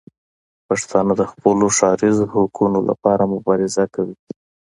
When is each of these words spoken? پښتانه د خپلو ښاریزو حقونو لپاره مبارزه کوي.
پښتانه 0.67 1.13
د 1.19 1.23
خپلو 1.31 1.65
ښاریزو 1.77 2.25
حقونو 2.33 2.79
لپاره 2.89 3.31
مبارزه 3.33 3.83
کوي. 3.95 4.15